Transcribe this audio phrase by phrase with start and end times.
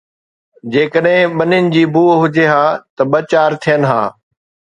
[0.71, 2.65] جيڪڏهن ٻنين جي بوءِ هجي ها
[2.95, 4.01] ته ٻه چار ٿين ها